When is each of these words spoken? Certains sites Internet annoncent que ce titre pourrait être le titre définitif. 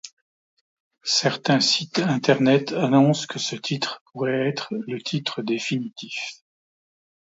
Certains 1.03 1.59
sites 1.59 1.99
Internet 1.99 2.71
annoncent 2.73 3.27
que 3.27 3.37
ce 3.37 3.55
titre 3.55 4.01
pourrait 4.11 4.49
être 4.49 4.69
le 4.71 4.99
titre 4.99 5.43
définitif. 5.43 6.39